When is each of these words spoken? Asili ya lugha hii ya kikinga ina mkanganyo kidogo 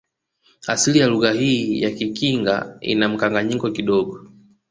Asili 0.67 0.99
ya 0.99 1.07
lugha 1.07 1.31
hii 1.31 1.81
ya 1.81 1.91
kikinga 1.91 2.77
ina 2.81 3.09
mkanganyo 3.09 3.69
kidogo 3.71 4.27